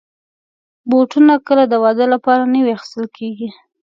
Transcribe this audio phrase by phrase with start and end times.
[0.89, 3.49] بوټونه کله د واده لپاره نوي اخیستل کېږي.